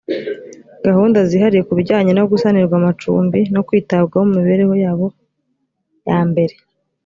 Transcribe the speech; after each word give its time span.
gahunda 0.85 1.19
zihariye 1.29 1.63
ku 1.67 1.73
bijyanye 1.79 2.11
no 2.15 2.23
gusanirwa 2.31 2.75
amacumbi 2.81 3.39
no 3.53 3.61
kwitabwaho 3.67 4.23
mu 4.27 4.33
mibereho 4.39 4.73
yabo 4.83 5.05
yambere 6.07 6.55